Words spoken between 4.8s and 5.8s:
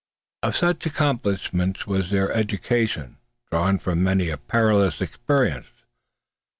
experience.